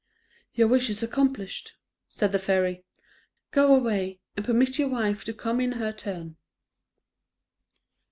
[0.55, 1.73] "Your wish is accomplished,"
[2.09, 2.83] said the fairy;
[3.51, 6.37] "go away, and permit your wife to come in her turn."